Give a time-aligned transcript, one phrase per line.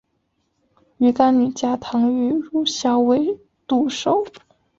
[0.97, 4.25] 鱼干女嫁唐御侮校尉杜守。